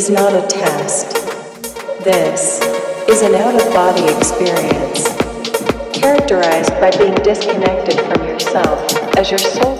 [0.00, 1.12] Is not a test.
[2.02, 2.58] This
[3.06, 5.06] is an out of body experience
[5.92, 8.78] characterized by being disconnected from yourself
[9.18, 9.79] as your soul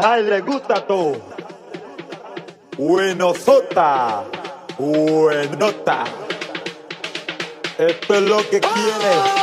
[0.00, 1.16] Ay, le gusta todo.
[2.76, 4.24] Buenosota.
[4.78, 6.04] Buenota.
[7.76, 9.37] Esto es lo que quiere.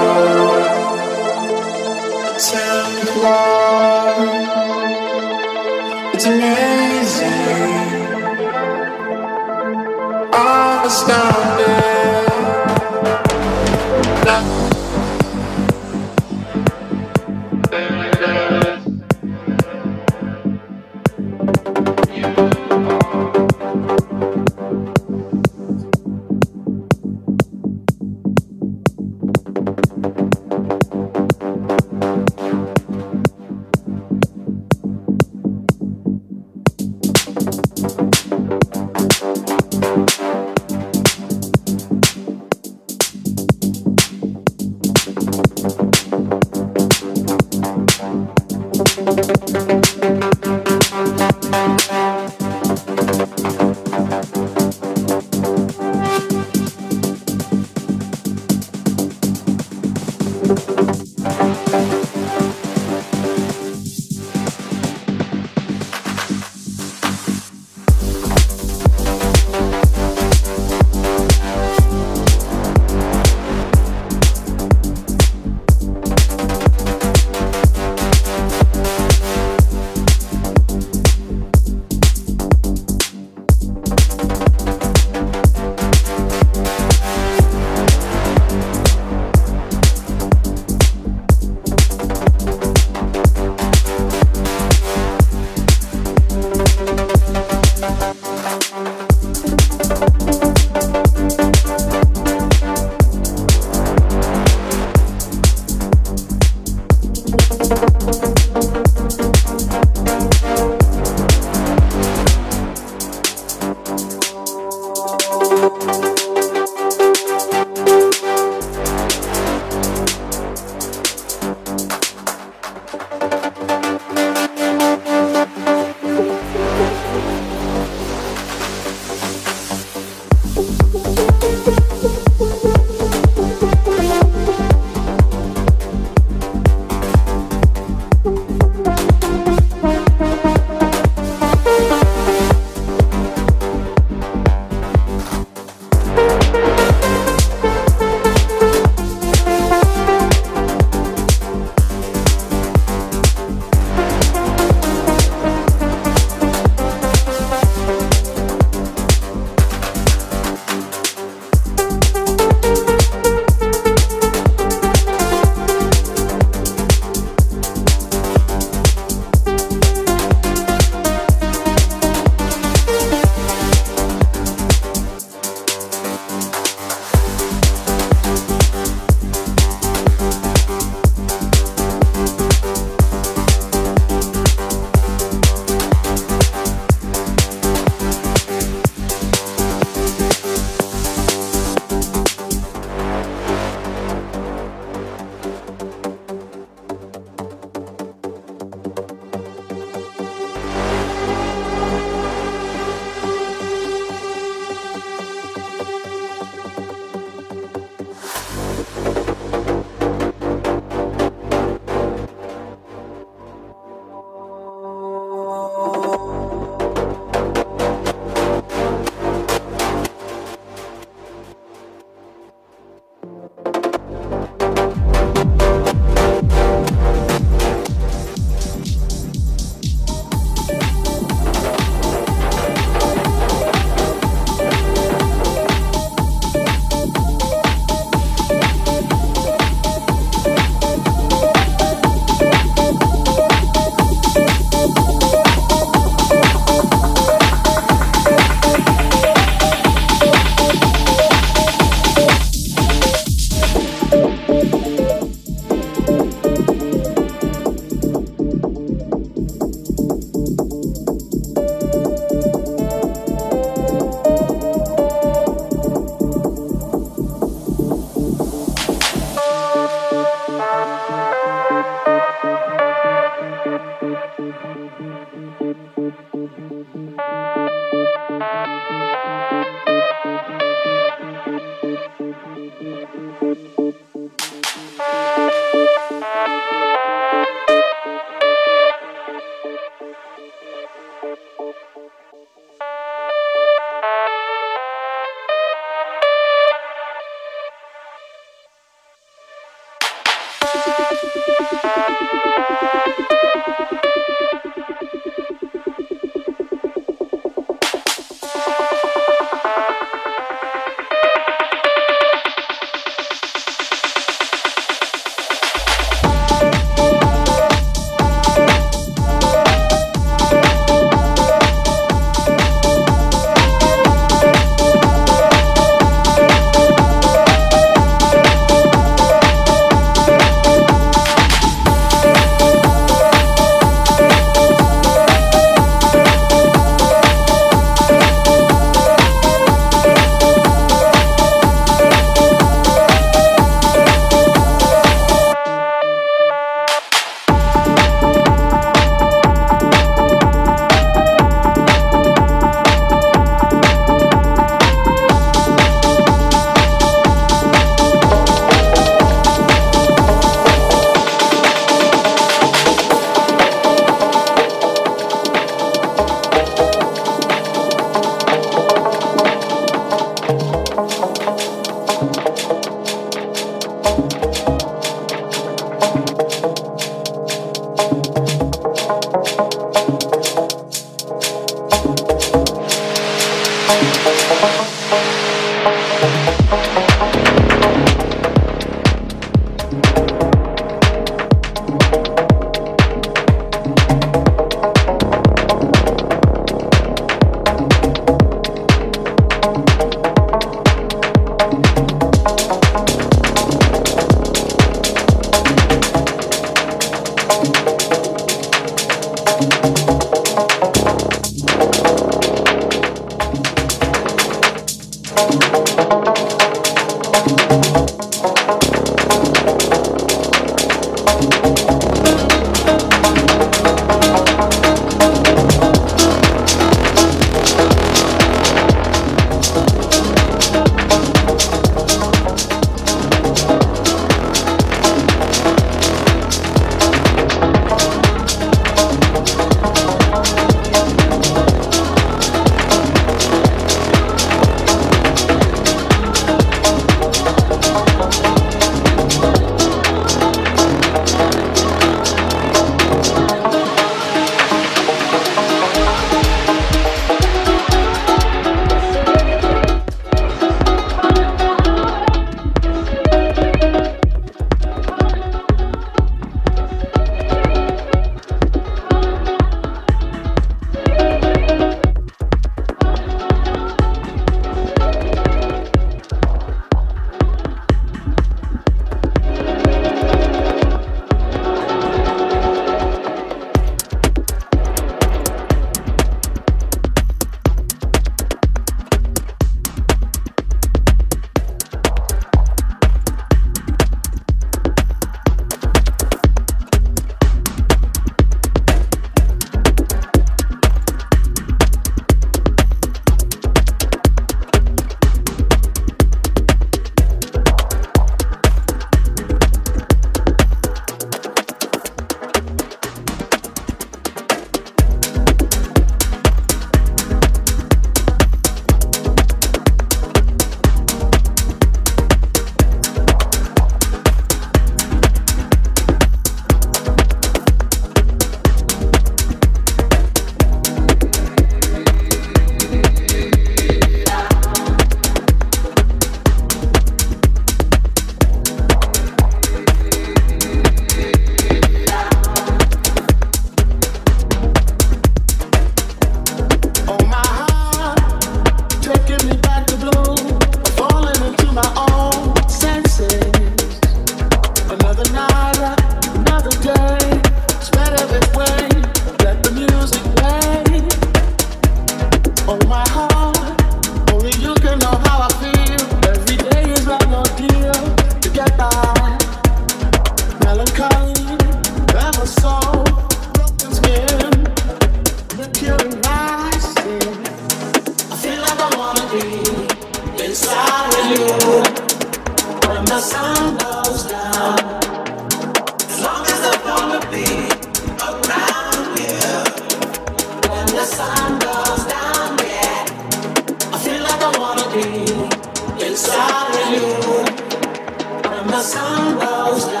[599.73, 600.00] Giving